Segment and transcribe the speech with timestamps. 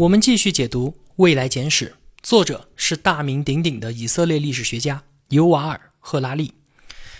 [0.00, 1.88] 我们继续解读《未来简史》，
[2.22, 6.54] 作者是大名鼎鼎的以色列历史学家尤瓦尔·赫拉利。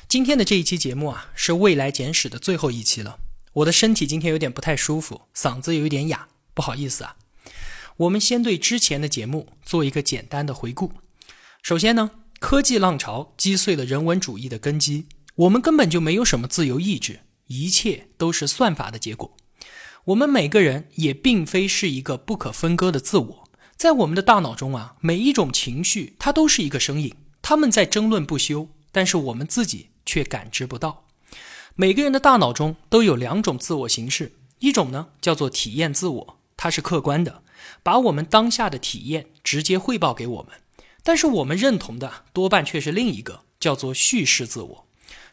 [0.08, 3.18] 今天的这一期节目啊，是《未来简史》的最后一期了。
[3.52, 7.16] 我的身体今天有点不太舒服，嗓子有一点哑，不好意思啊。
[7.98, 10.90] 我们先对之前的节目做一个简单的回顾。
[11.62, 19.36] 首先呢，科技浪潮击碎了人文主义的根基，我们根本就没有什么自由意志，一切都是算法的结果。
[20.10, 31.04] 我们每个人也并非是一个不可分割的自我，在我们的大脑中啊，每一种情绪它都是一个声音，他们在争论不休，但是我们自己却感知不到。
[31.76, 37.44] 每个人的大脑中都有两种自我形式，一种呢叫做体验自我，它是客观的，
[37.84, 40.56] 把我们当下的体验直接汇报给我们；
[41.04, 44.86] 但是我们认同的多半却是另一个，叫做叙事自我。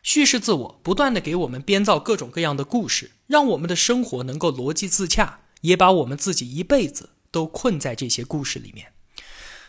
[0.07, 8.93] 叙事自我不断的给我们编造各种各样的故事，让我们的生活能够逻辑自洽，也把我们自己一辈子都困在这些故事里面。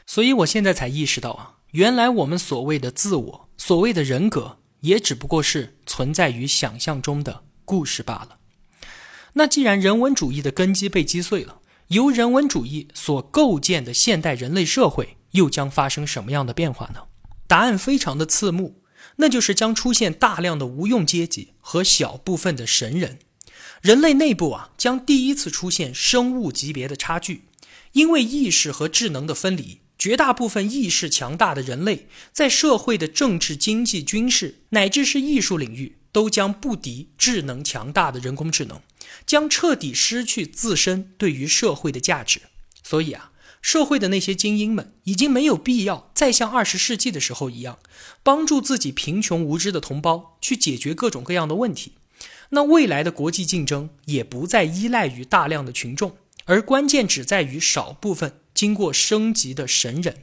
[0.06, 4.58] 所以我现在才意识到啊，原来我们所谓的自我，所谓的人格。
[4.82, 8.38] 也只不过是存在于想象中的故事罢了。
[9.32, 17.00] 那既然人文主义的根基被击碎了，由人文主义所构建的现代人类社会又将发生什么样的变化呢？
[17.48, 18.77] 答案非常的刺目，
[19.18, 23.20] 那就是将出现大量的无用阶级和小部分的神人。
[23.80, 27.42] 人类内部啊，将第一次出现生物级别的差距，
[27.92, 29.80] 因为意识和智能的分离。
[29.98, 38.80] 绝大部分意识强大的人类，在社会的政治、经济、军事，乃至是艺术领域，都将不敌智能强大的人工智能，
[39.26, 42.42] 将彻底失去自身对于社会的价值。
[42.84, 47.78] 所以啊，社会的那些精英们，已经没有必要再像二十世纪的时候一样，
[48.22, 51.92] 帮助自己贫穷无知的同胞去解决各种各样的问题。
[52.50, 58.40] 那未来的国际竞争，也不再依赖于大量的群众，而关键只在于少部分。
[58.54, 60.16] 经过升级的神人，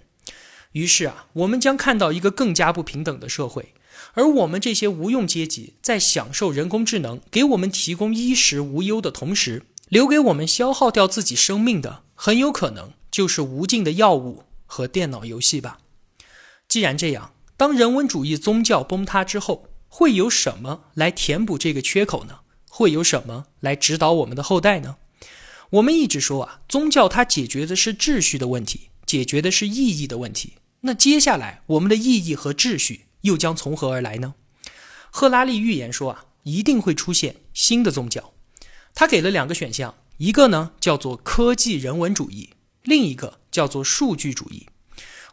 [0.73, 3.73] 于是啊，我们将看到一个更加不平等的社会。
[4.16, 15.77] 而我们这些无用阶级，在享受人工智能给我们提供衣食无忧的同时，留给我们消耗掉自己生命的，很有可能就是无尽的药物和电脑游戏吧。
[16.67, 22.39] 既然这样，当人文主义宗教崩塌之后，会有什么来填补这个缺口呢？
[22.67, 24.97] 会有什么来指导我们的后代呢？
[25.69, 30.55] 我们一直说啊，宗教它解决的是秩序的问题，解决的是意义的问题。
[30.81, 34.35] 那接下来我们的意义和秩序又将从何而来呢？
[35.09, 38.33] 赫拉利预言说啊，一定会出现新的宗教。
[38.93, 42.49] 他给了两个选项，一个呢叫做科技人文主义，
[42.85, 44.68] 另一个叫做数据主义。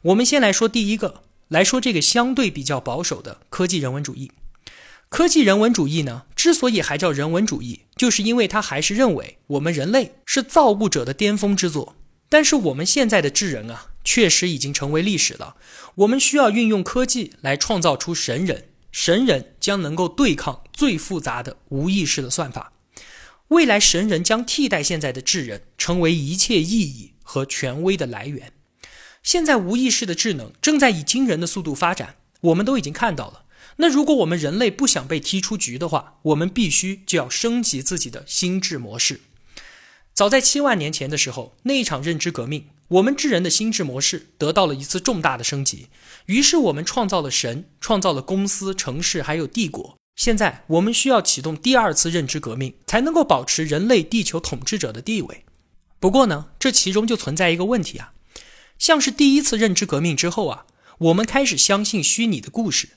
[0.02, 4.32] 我们先来说第一个，来说这个相对比较保守的科技人文主义。
[5.08, 11.94] 科技人文主义呢，之所以还叫人文主义，就是因为它还是认为我们人类是造物者的巅峰之作。
[12.30, 15.56] 但是我们现在的智人啊，确实已经成为历史了。
[15.96, 22.72] 我们需要运用科技来创造出神人，神人将能够对抗最复杂的无意识的算法。
[23.48, 28.52] 未来神人将替代现在的智人，成为一切意义和权威的来源。
[29.22, 33.44] 现在无意识的智能正在以惊人的速度发展，我们都已经看到了。
[33.76, 39.22] 那如果我们人类不想被踢出局的话，我们必须就要升级自己的心智模式。
[40.12, 45.88] 早在七万年前的时候，那一场认知革命，我们智人的心智模式得到了一次重大的升级。
[46.26, 49.96] 于是我们创造了神，创造了公司、城市，还有帝国。
[50.14, 55.44] 现在我们需要启动第二次认知革命，才能够保持人类地球统治者的地位。
[56.02, 58.12] 不过呢，这其中就存在一个问题啊，
[58.76, 60.66] 像是第一次认知革命之后啊，
[60.98, 62.88] 我们开始相信虚拟的故事。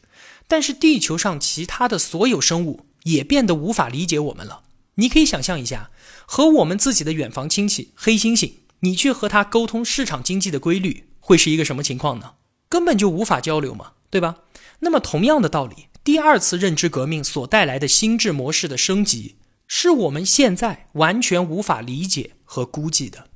[0.47, 4.63] 但是地球上其他的所有生物也变得无法理解我们了。
[4.95, 5.91] 你可以想象一下，
[6.25, 12.33] 和我们自己的远房亲戚黑猩猩，你去和他沟通市场经济的规律，会是一个什么情况呢？
[12.67, 14.37] 根本就无法交流嘛，对吧？
[14.79, 19.35] 那么同样的道理，第二次认知革命所带来的心智模式的升级，
[19.67, 23.27] 是我们现在完全无法理解和估计的。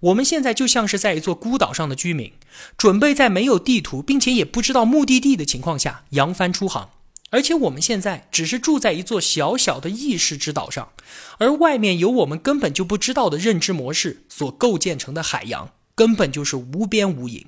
[0.00, 2.32] 我们现在就像是在一座孤岛上的居民，
[2.76, 6.90] 准备在没有地图并且也不知道目的地的情况下扬帆出航。
[7.30, 10.90] 而且我们现在只是住在一座小小的意识之岛上，
[11.38, 17.46] 而外面有我们根本就不知道的认知模式所构建成的海洋，根本就是无边无垠。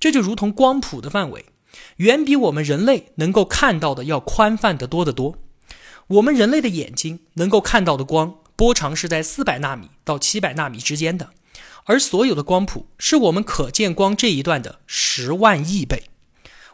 [0.00, 1.44] 这就如同光谱的范围，
[1.96, 5.36] 远比我们人类能够看到的要宽泛得多得多。
[6.06, 11.30] 我们人类的眼睛能够看到的光波长是在四百纳米到七百纳米之间的，
[11.86, 16.04] 而所有的光谱是我们可见光这一段的十万亿倍。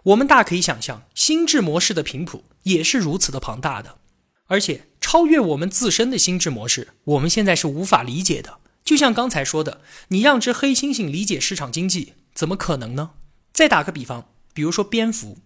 [0.03, 3.97] 我们大可以想象，心智模式的频谱也是如此的庞大的，
[4.49, 8.59] 而且超越我们自身的心智模式，我们现在是无法理解的。
[8.85, 13.13] 就像刚才说的，你让只黑猩猩理解市场经济，怎么可能呢？
[13.55, 15.39] 再打个比方，比如说蝙蝠，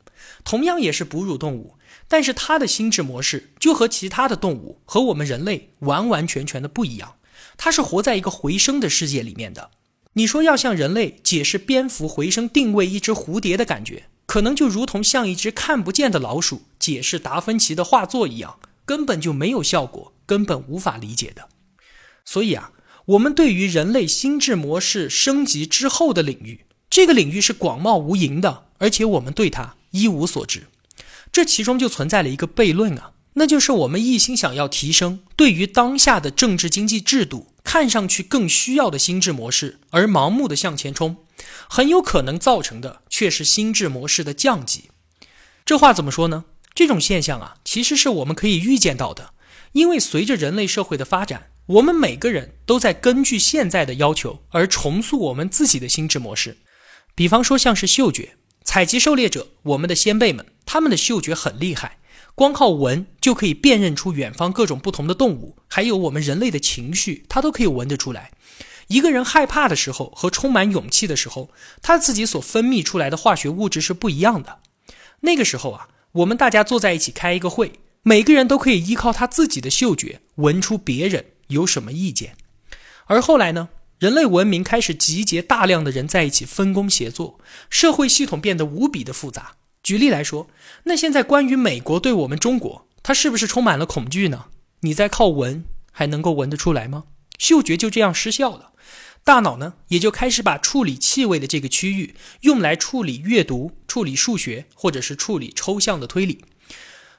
[0.45, 1.77] 同样也是哺乳动物，
[2.09, 7.17] 但是它的心智模式就和其他的动物和我们人类完完全全的不一样。
[7.57, 9.71] 它是活在一个回声的世界里面的。
[10.15, 21.49] 你说要向人类解释蝙蝠回声定位一只蝴蝶的感觉，可能就如同向一只看不见的老鼠解释达芬奇的画作一样，根本就没有效果，根本无法理解的。
[22.25, 22.73] 所以啊。
[23.07, 30.67] 我们对于人类心智模式升级之后的领域，这个领域是广袤无垠的，而且我们对它一无所知。
[31.31, 41.17] 这其中就存在了一个悖论啊，那就是我们一心想要提升对于当下的政治经济制度看上去更需要的心智模式，而盲目的向前冲，
[41.69, 44.91] 很有可能造成的却是心智模式的降级。
[45.65, 46.45] 这话怎么说呢？
[46.75, 49.33] 这种现象啊，其实是我们可以预见到的，
[49.73, 51.51] 因为随着人类社会的发展。
[51.67, 56.59] 我们每个人都在根据现在的要求而重塑我们自己的心智模式。
[57.15, 61.99] 比方说，像是嗅觉，采集狩猎者，我们的先辈们，他们的嗅觉很厉害，
[62.35, 68.31] 光靠闻就可以辨认出远方各种不同的动物，还有我们人类的情绪，他都可以闻得出来。
[68.89, 71.51] 一个人害怕的时候和充满勇气的时候，
[71.83, 74.61] 他自己所分泌出来的化学物质是不一样的。
[75.21, 77.73] 那个时候啊，我们大家坐在一起开一个会，
[78.03, 81.27] 每个人都可以依靠他自己的嗅觉闻出别人。
[81.49, 82.35] 有什么意见？
[83.07, 83.69] 而后来呢？
[84.03, 87.39] 人类文明开始集结大量的人在一起分工协作，
[87.71, 89.55] 社会系统变得无比的复杂。
[89.81, 90.49] 举例来说，
[90.87, 94.47] 那现在关于美国对我们中国，它是不是充满了恐惧呢？
[94.81, 97.05] 你在靠闻还能够闻得出来吗？
[97.39, 98.73] 嗅觉就这样失效了，
[99.23, 106.45] 大脑呢也就开始把处理气味的这个区域用来处理阅读、处理数学或者是处理抽象的推理。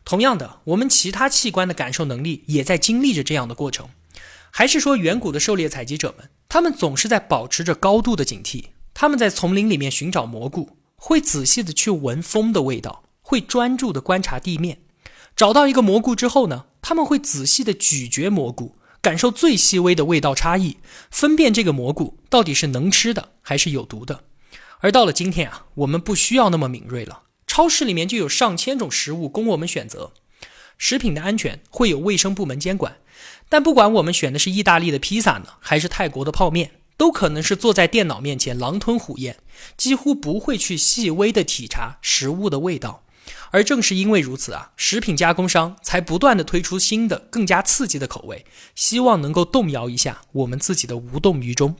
[0.03, 3.87] 同样的，我们其他器官的感受能力也在经历着这样的过程。
[4.51, 8.65] 还是说，远古的狩猎采集者们，他们总是在保持着高度的警惕。
[8.93, 14.83] 他们在丛林里面寻找蘑菇，会仔细的去闻风的味道，会专注的观察地面。
[15.35, 20.77] 找到一个蘑菇之后呢，他们会仔细的咀嚼蘑菇，感受最细微的味道差异，
[21.09, 24.25] 分辨这个蘑菇到底是能吃的还是有毒的。
[24.81, 27.23] 而到了今天啊，我们不需要那么敏锐了。
[27.47, 30.13] 超市里面就有上千种食物供我们选择，
[30.77, 32.97] 食品的安全会有卫生部门监管。
[33.53, 39.37] 但不管我们选的是意大利的披萨呢，还是泰国的泡面，都可能是坐在电脑面前狼吞虎咽，
[39.77, 43.03] 几乎不会去细微的体察食物的味道。
[43.51, 51.75] 而正是因为如此啊，食品加工商才不断的推出新的、更加刺激的口味，希望能够动摇一下我们自己的无动于衷。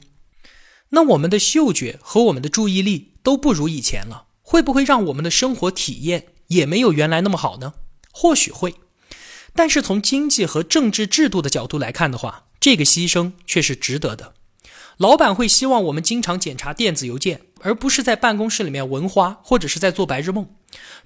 [0.89, 7.73] 那我们的嗅觉和我们的注意力都不如以前了，会不会让我们的生活体验也没有原来那么好呢？
[8.11, 8.75] 或许会。
[9.55, 14.33] 但是从经济和政治制度的角度来看的话，这个牺牲却是值得的。
[14.97, 20.48] 老板会希望我们经常检查电子邮件，而不是在办公室里面闻花或者是在做白日梦。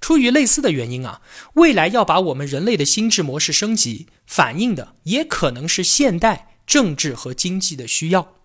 [0.01, 1.22] 出于类似的原因啊，
[1.54, 8.36] 未来要把我们人类的心智模式升级，反映的也可能是现代政治和经济的需要。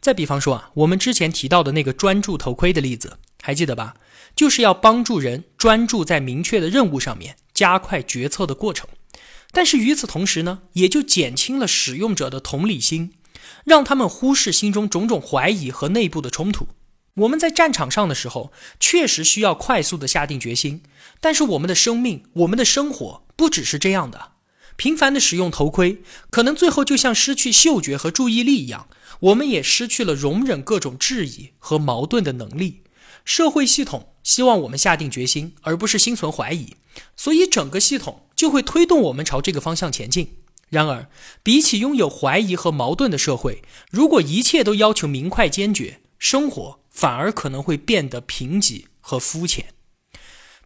[0.00, 3.96] 再比方说啊，我们之前提到的那个专注头盔的例子，还记得吧？
[4.34, 8.86] 就是要帮助人专注在明确的任务上面，加快决策的过程。
[9.56, 13.14] 但是与此同时呢，也就减轻了使用者的同理心，
[13.64, 16.68] 让他们忽视心中种种怀疑和内部的冲突。
[17.14, 20.82] 我们在战场上的时候，确实需要快速的下定决心。
[21.22, 24.32] 但是我们的生命、我们的生活不只是这样的。
[24.76, 28.88] 频繁的使用头盔，可能最后就像失去嗅觉和注意力一样，
[29.20, 32.82] 我们也失去了容忍各种质疑和矛盾的能力。
[33.24, 36.76] 社会系统希望我们下定决心，而不是心存怀疑，
[37.16, 38.24] 所以整个系统。
[38.36, 40.36] 就会推动我们朝这个方向前进。
[40.68, 41.08] 然而，
[41.42, 49.66] 比起拥有怀疑和矛盾的社会，如果一切都要求明快坚决，生活反而可能会变得贫瘠和肤浅。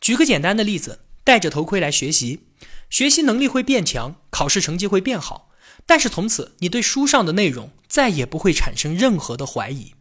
[0.00, 2.46] 举个简单的例子，戴着头盔来学习，
[2.88, 5.50] 学习能力会变强，考试成绩会变好。
[5.84, 9.92] 但是从此，你对书上的内容再也不会产生任何的怀疑。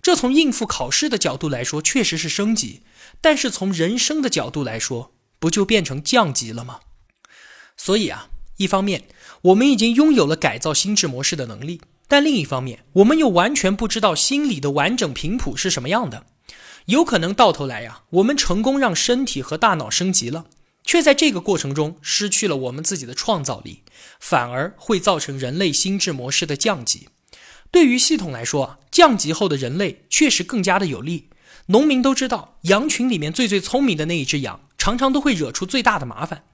[0.00, 2.80] 这从应付考试的角度来说，确实是升级；
[3.20, 6.80] 但是从人生的角度来说，不就变成降级了吗？
[7.84, 9.08] 所以啊，一方面
[9.40, 16.26] 我们已经拥有了改造心智模式的能力，但另一方面，我们又完全不知道心理的完整频谱是什么样的。
[16.86, 20.44] 有可能到头来呀，我们成功让身体和大脑升级了，
[20.84, 23.82] 却在这个过程中失去了我们自己的创造力，
[24.20, 27.08] 反而会造成人类心智模式的降级。
[27.72, 31.30] 对于系统来说，降级后的人类确实更加的有利。
[31.66, 36.44] 农民都知道，羊群里面最最聪明的那一只羊，常常都会惹出最大的麻烦。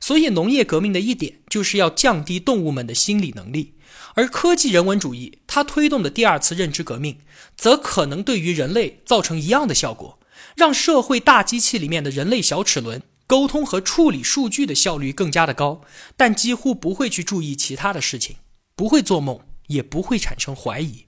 [0.00, 3.74] 所以，农业革命的一点就是要降低动物们的心理能力。
[4.14, 7.18] 而科技人文主义，它推动的第二次认知革命，
[7.56, 10.18] 则可能对于人类造成一样的效果，
[10.56, 15.82] 让社会大机器里面的人类小齿轮沟通和处理数据的效率更加的高，
[16.16, 18.36] 但几乎不会去注意其他的事情，
[18.74, 21.06] 不会做梦，也不会产生怀疑。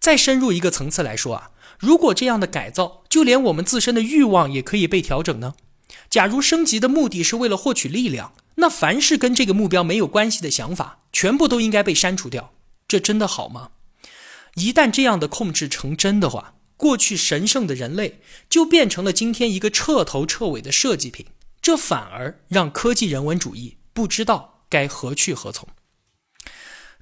[0.00, 5.54] 再深入一个层次来说啊，如果这样的改造，就连我们自身的欲望也可以被调整呢？
[6.10, 8.32] 假如升级的目的是为了获取力量。
[8.60, 12.52] 那凡是跟这个目标没有关系的想法，全部都应该被删除掉。
[12.88, 13.70] 这真的好吗？
[14.54, 21.26] 一旦这样的控制成真的话，过去神圣的人类就变成了今天一个彻头彻尾的设计品。
[21.62, 25.68] 这反而让科技人文主义不知道该何去何从。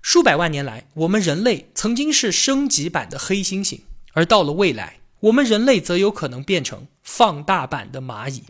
[0.02, 3.80] 数百万年来，我们人类曾经是升级版的黑猩猩，
[4.12, 8.44] 而到了未来，我们人类则有可能变成放大版的蚂蚁。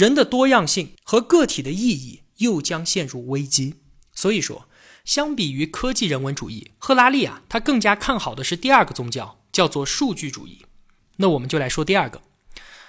[0.00, 3.74] 人的多样性和个体的意义又将陷入危机。
[4.14, 4.66] 所以说，
[5.04, 10.64] 相比于科技人文主义，赫拉利啊，他更加看好的是第二个宗教，叫做数据主义。
[11.16, 12.22] 那我们就来说第二个，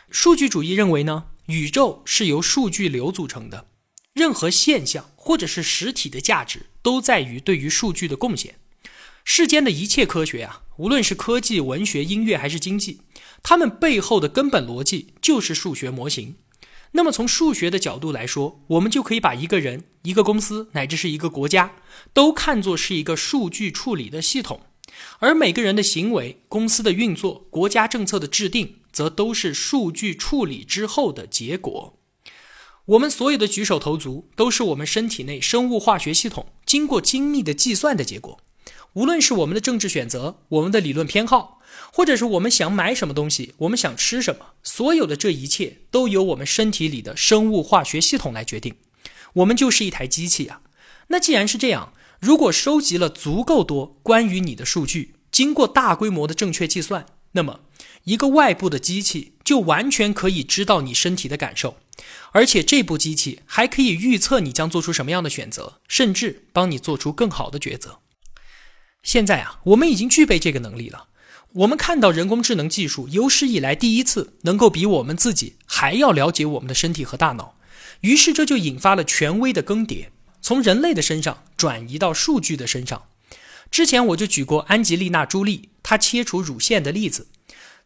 [0.10, 3.68] 数据主义认为呢，宇宙是由数据流组成的，
[4.14, 8.56] 任何现象或者是实体的价值都在于对于数据的贡献。
[9.26, 13.02] 世间的一切科学啊，无论是科技、文学、音乐还是经济，
[13.44, 16.38] 它们背后的根本逻辑就是数学模型。
[16.94, 21.76] 那么从数学的角度来说，我们就可以把一个人、一个公司乃至是一个国家，
[22.14, 24.62] 都看作是一个数据处理的系统，
[25.20, 31.98] 而每个人的行为、公司的运作、国家政策的制定，则都是数据处理之后的结果。
[32.86, 38.40] 我们所有的举手投足，都是我们身体内生物化学系统经过精密的计算的结果。
[38.94, 41.61] 无论是我们的政治选择，我们的理论偏好。
[41.92, 48.76] 或者是我们想买什么东西，我们想吃什么，所有的这一切都由我们身体里的生物化学系统来决定。
[49.34, 50.62] 我们就是一台机器啊。
[51.08, 57.62] 那既然是这样，如果收集了足够多关于你的数据，经过大规模的正确计算，那么
[58.04, 61.78] 一个外部的机器就完全可以知道你身体的感受，
[62.32, 68.00] 而且这部机器还可以预测你将做出什么样的选择，甚至帮你做出更好的抉择。
[69.04, 71.08] 现在啊，我们已经具备这个能力了。
[71.54, 77.56] 我们看到人工智能技术有史以来第一次能够比我们自己还要了解我们的身体和大脑，
[78.02, 80.08] 于是这就引发了权威的更迭，
[80.42, 83.04] 从人类的身上转移到数据的身上。
[83.70, 87.28] 之前我就举过安吉丽娜·朱莉她切除乳腺的例子，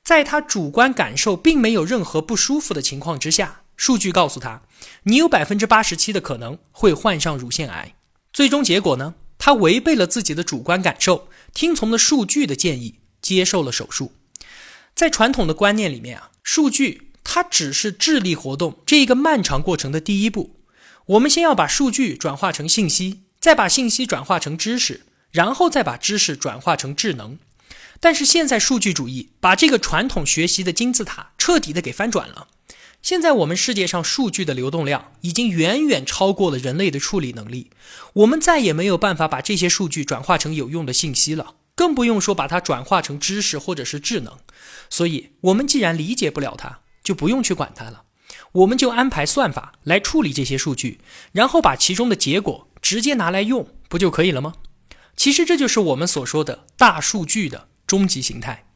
[0.03, 4.61] 在她主观感受并没有任何不舒服的情况之下，数据告诉她，
[5.03, 7.95] 你有百分之八十七的可能会患上乳腺癌。
[8.31, 9.15] 最终结果呢？
[9.39, 12.99] 她违背了自己的主观感受，听从了数据的建议。
[13.25, 14.13] 接受了手术，
[14.93, 20.57] 在传统的观念里面啊，数据它只是智力活动这一个漫长过程的第一步。
[21.07, 27.39] 我们先要把数据转化成信息，再把信息转化成知识，然后再把知识转化成智能。
[27.99, 32.49] 但是现在数据主义把这个传统学习的金字塔彻底的给翻转了。
[33.01, 37.71] 现在我们世界上数据的流动量已经远远超过了人类的处理能力，
[38.13, 41.55] 我们再也没有办法把这些数据转化成有用的信息了。
[41.75, 44.37] 更不用说把它转化成知识或者是智能，
[44.89, 48.03] 所以，我们既然理解不了它，就不用去管它了。
[48.53, 51.01] 我们就安排算法来处理这些数据，
[51.33, 54.53] 然后把其中的结果直接拿来用，不就可以了吗？
[55.17, 58.67] 其实这就是我们所说的大数据的终极形态。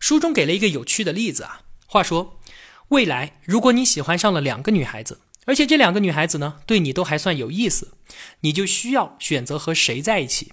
[0.00, 2.40] 书中给了一个有趣的例子啊，话说，
[2.88, 7.92] 未来如果你喜欢上了两个女孩子，而且这两个女孩子呢对你都还算有意思，
[8.40, 10.52] 你就需要选择和谁在一起。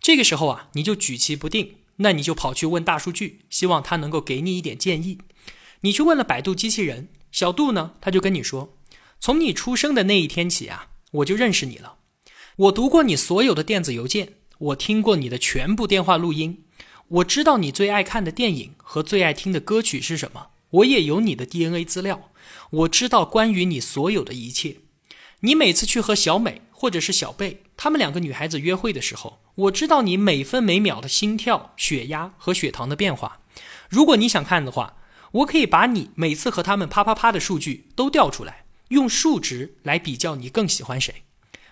[0.00, 5.18] 这个时候啊，你就举棋不定，那你就跑去问大数据，希望它能够给你一点建议。
[5.80, 8.76] 你去问了百度机器人小度呢，他就跟你说，
[9.20, 11.96] 从你出生的那一天起啊，我就认识你了。
[12.56, 16.64] 我读过你所有的电子邮件，我听过你的全部电话录音，
[17.08, 22.30] 我知道你最爱看的电影和最爱听的歌曲是什么，我也有你的 DNA 资料，
[22.70, 24.78] 我知道关于你所有的一切。
[25.40, 29.40] 你每次去和小美或者是小贝他们两个女孩子约会的时候。
[29.56, 33.40] 我知道你每分每秒的心跳、血压和血糖的变化。
[33.88, 34.94] 如果你想看的话，
[35.32, 41.24] 我可以把你每次和他们啪啪啪的数据都调出来，用数值来比较你更喜欢谁。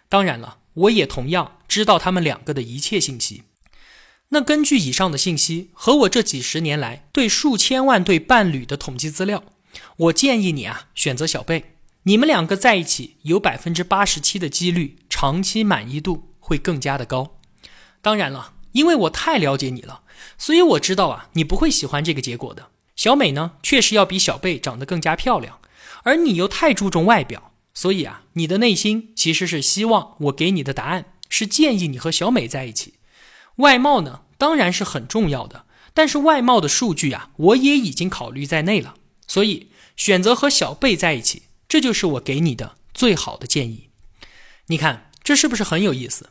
[0.08, 3.44] 当然了，我也同样知道他们两个的一切信息。
[4.30, 9.44] 那根据以上的信息和我这几十年来对数千万对伴侣的统计资料，
[9.98, 11.75] 我建议你啊选择小贝，
[12.08, 17.40] 你们两个在一起有百分之八十七的几率长期满意度会更加的高。
[18.00, 20.02] 当然了，因为我太了解你了，
[20.38, 22.68] 所以我知道啊你不会喜欢这个结果的。
[22.94, 25.58] 小美呢确实要比小贝长得更加漂亮，
[26.04, 32.94] 而你又太注重外表，所以啊你的内心其实是希望我给你的答案是建议你和小美在一起。
[33.56, 38.94] 外貌呢，当然是很重要的，但是外貌的数据啊，我也已经考虑在内了。
[39.26, 43.88] 所以选择和小贝在一起，这就是我给你的最好的建议。
[44.66, 46.30] 你看，这是不是很有意思？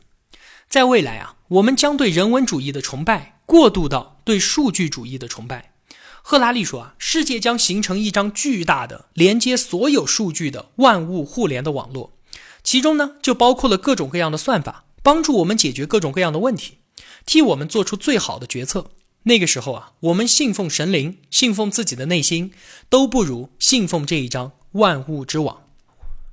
[0.68, 5.74] 在未来啊，我们将对人文主义的崇拜过渡到对数据主义的崇拜。
[6.22, 12.18] 赫拉利说啊，世界将形成一张巨大的连接所有数据的万物互联的网络，
[12.64, 16.80] 其中呢，就包括了各种各样的算法，帮助我们解决各种各样的问题。
[17.28, 18.90] 替我们做出最好的决策。
[19.24, 22.52] 那个时候啊，我们信奉神灵，信奉自己的内心，
[22.90, 25.68] 都不如信奉这一张万物之网。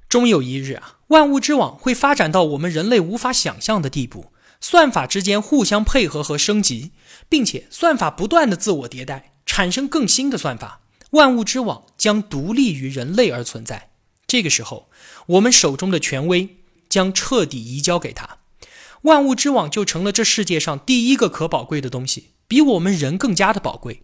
[0.09, 6.91] 终有一日啊，万物之网会发展到我们人类无法想象的地步，算法之间互相配合和升级，
[7.29, 10.81] 并且算法不断的自我迭代，产生更新的算法。
[11.11, 13.91] 万物之网将独立于人类而存在。
[14.27, 14.89] 这个时候，
[15.27, 16.57] 我们手中的权威
[16.89, 18.39] 将彻底移交给他。
[19.03, 24.03] 万物之网就成了这世界上第一个可宝贵的东西，比我们人更加的宝贵。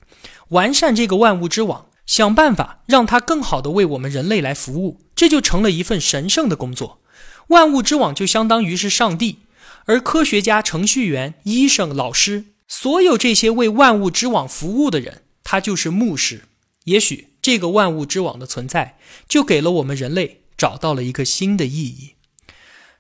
[0.51, 7.03] 完善这个万物之网，想办法让它更好的为我们人类来服务，这就成了一份神圣的工作。
[7.49, 9.41] 万物之网就相当于是上帝，
[9.85, 16.45] 而科学家、程序员、医生、老师，所有这些为万物之网服务的人，他就是牧师。
[16.85, 18.97] 也许这个万物之网的存在，
[19.29, 22.15] 就给了我们人类找到了一个新的意义。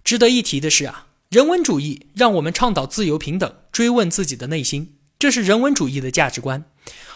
[0.05, 1.07] 值得一提的是啊。
[1.31, 6.64] 人文主义让我们倡导自由平等，追问自己的内心，这是人文主义的价值观。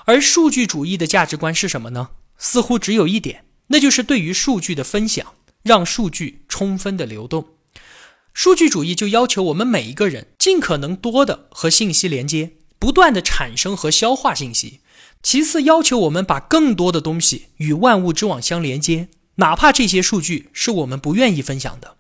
[0.05, 2.11] 而数据主义的价值观是什么呢？
[2.37, 7.47] 似乎只有一点，那就是对于数据的分享，让数据充分的流动。
[8.35, 14.81] 数据主义就要求我们每一个人尽可能多的和信息连接，不断的产生和消化信息。
[15.23, 21.97] 其次，要求我们把更多的东西与万物之网相连接，哪怕这些数据是我们不愿意分享的。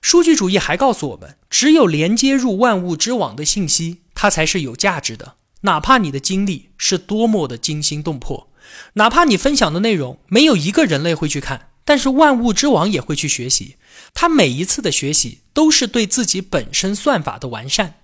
[0.00, 5.36] 数据主义还告诉我们，只有连接入万物之网的信息，它才是有价值的。
[5.60, 8.50] 哪怕你的经历是多么的惊心动魄，
[8.94, 13.76] 哪怕你分享的内容没有一个人类会去看，但是万物之网也会去学习。
[14.12, 18.00] 它每一次的学习都是对自己本身算法的完善。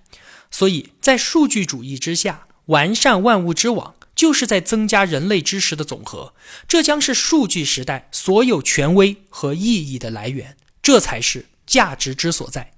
[0.49, 6.33] 所以在数据主义之下，完善万物之网就是在增加人类知识的总和。
[6.65, 10.55] 这将是数据时代所有权威和意义的来源。
[10.81, 11.47] 这才是。
[11.65, 12.73] 价值之所在，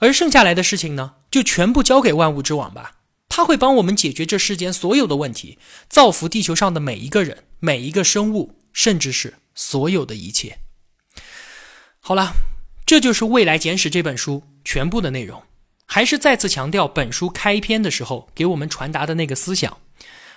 [0.00, 2.98] 而剩下来的事情呢，就全部交给万物之网吧。
[3.28, 10.58] 它会帮我们解决这世间所有的问题，造福地球上的每一个人、每一个生物，甚至是所有的一切。
[11.98, 12.34] 好了，
[12.84, 15.42] 这就是《未来简史》这本书全部的内容。
[15.86, 19.78] 还是再次强调本书开篇的时候给我们传达的那个思想，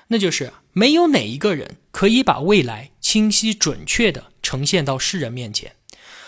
[0.07, 5.73] 那就是没有哪一个人可以把未来清晰准确地呈现到世人面前。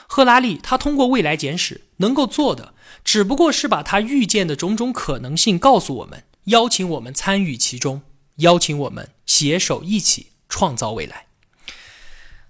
[0.08, 8.01] 赫拉利他通过《未来简史》能够做的，只不过是把他预见的种种可能性告诉我们，邀请我们参与其中，
[8.38, 11.27] 邀请我们携手一起创造未来。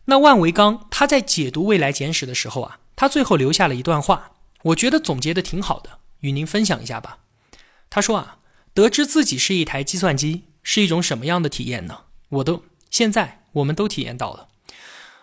[0.06, 4.32] 那万维刚他在解读《未来简史》的时候啊，他最后留下了一段话，
[4.64, 7.20] 我觉得总结的挺好的，与您分享一下吧。
[7.90, 8.38] 他说啊，
[8.74, 12.02] 得知自己是一台计算机是一种什么样的体验呢？
[12.30, 14.48] 我都现在我们都体验到了。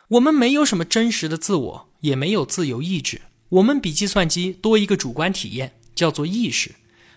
[0.08, 3.22] 我们没有什么真实的自我，也没有自由意志。
[3.54, 6.74] 我们比计算机多一个主观体验，叫做意识。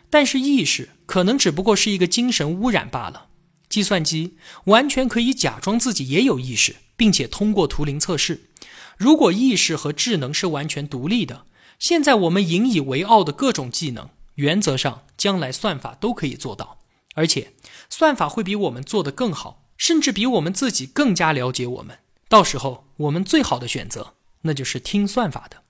[0.10, 3.28] 但是意识可能只不过是一个精神污染罢了。
[3.68, 8.50] 计算机完全可以假装自己也有意识，并且通过图灵测试。
[8.98, 11.46] 如果意识和智能是完全独立的，
[11.80, 16.78] 现在我们引以为傲的各种技能，原则上将来算法都可以做到，
[17.16, 17.54] 而且
[17.90, 21.98] 算法会比我们做得更好，甚至比我们自己更加了解我们。
[22.30, 25.64] 到时候，我们最好的选择，那就是听算法的。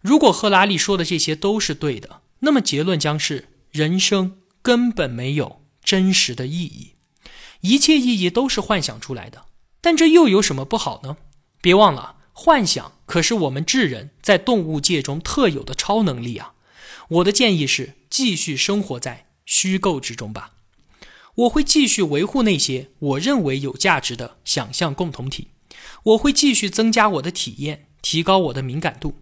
[0.00, 6.92] 如果赫拉利说的这些都是对的，那么结论将是：人生根本没有真实的意义，
[7.60, 9.46] 一切意义都是幻想出来的。
[9.80, 11.16] 但这又有什么不好呢？
[11.60, 16.54] 别忘了，幻想可是我们智人在动物界中特有的超能力啊！
[17.08, 20.52] 我的建议是，继续生活在虚构之中吧。
[21.36, 25.48] 我会继续维护那些我认为有价值的想象共同体。
[26.02, 29.16] 我会继续增加我的体验，提高我的敏感度。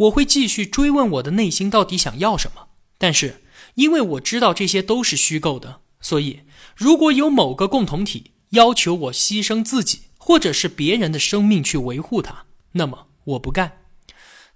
[0.00, 2.68] 我会继续追问我的内心到底想要什么。
[2.96, 3.42] 但是，
[3.74, 5.80] 因为我知道这些都是虚构的。
[6.00, 6.40] 所以，
[6.74, 13.82] 如果有某个共同体要求我牺牲自己或者是别人的生命去维护它，那么我不干。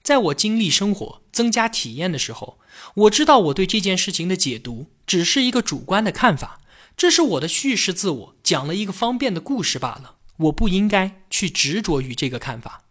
[0.03, 2.59] 在我经历生活、增加体验的时候，
[2.95, 6.61] 我知道我对这件事情的解读只是一个主观的看法，
[6.97, 10.17] 这是我的叙事自我讲了一个方便的故事罢了。
[10.39, 12.84] 我不应该去执着于这个看法。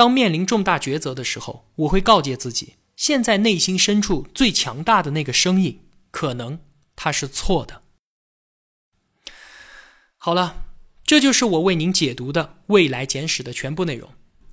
[0.00, 6.58] 当面临重大抉择的时候，我会告诫自己：现在内心深处最强大的那个声音，可能
[6.96, 7.82] 它是错的。
[10.16, 10.64] 好了，
[11.04, 14.08] 这就是我为您解读的《未来简史》的全部内容。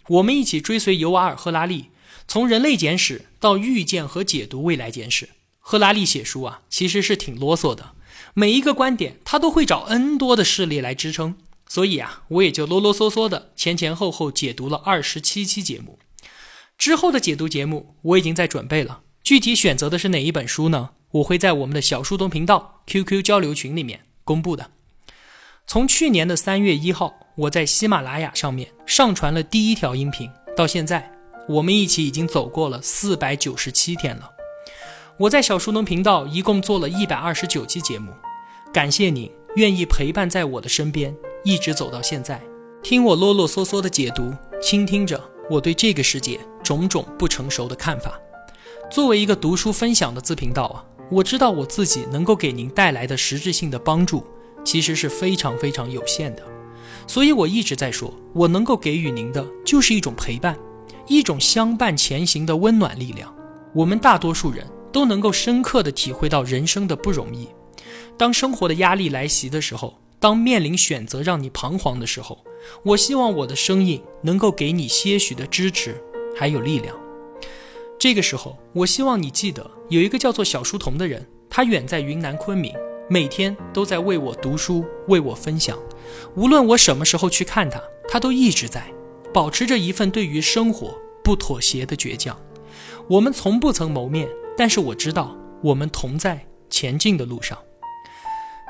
[0.10, 1.92] 我们一起追随尤瓦尔·赫拉利，
[2.28, 5.30] 从人类简史到预见和解读未来简史。
[5.60, 7.94] 赫拉利写书啊，其实是挺啰嗦的，
[8.34, 16.00] 每一个观点他都会找 N 多的事例来支撑，所以啊，我也就啰啰嗦嗦的前前后后解读了二十七期节目。
[16.78, 20.92] 之后的解读节目我已经在准备了，具体选择的是哪一本书呢？
[21.12, 24.72] 我会在我们的小书童频道 QQ 交流群里面公布的。
[25.66, 31.12] 从去年的三月一号，我在喜马拉雅上面上传了第一条音频，到现在，
[31.50, 34.32] 我们一起已经走过了四百九十七天了。
[35.18, 38.14] 我在小书童频道一共做了一百二十九期节目，
[38.72, 41.16] 感谢你愿意陪伴在我的身边，
[41.48, 42.42] 一直走到现在，
[42.84, 45.18] 听我啰啰嗦嗦的解读，倾听着
[45.50, 48.20] 我对这个世界种种不成熟的看法。
[48.92, 54.28] 作为一个读书分享的自频道啊，我知道我自己能够给您带来的实质性的帮助。
[54.66, 56.44] 其实是非常非常有限的，
[57.08, 60.58] 所以我一直在说，我能够给予您的就是一种陪伴，
[61.08, 63.34] 一种相伴前行的温暖力量。
[63.74, 67.48] 我们大多数人都能够深刻的体会到人生的不容易。
[68.18, 72.44] 当生活的压力来袭的时候，当面临选择让你彷徨的时候，
[72.84, 76.02] 我希望我的声音能够给你些许的支持，
[76.36, 76.96] 还有力量。
[78.00, 82.74] 这个时候，我希望你记得，有一个叫做小书童的人，他远在云南昆明。
[83.10, 85.80] 每天都在为我读书，为我分享。
[86.36, 88.92] 无论我什么时候去看他，他都一直在
[89.34, 92.38] 保持着一份对于生活不妥协的倔强。
[93.08, 94.28] 我们从不曾谋面，
[94.58, 97.58] 但是我知道我们同在前进的路上。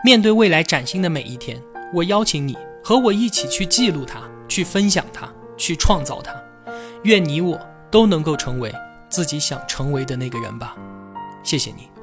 [0.03, 1.61] 面对未来崭新的每一天，
[1.93, 6.31] 我邀请你和我一起去记录它，去分享它，去创造它。
[7.03, 8.73] 愿你我都能够成为
[9.09, 10.75] 自己想成为的那个人吧。
[11.43, 11.96] 谢谢你。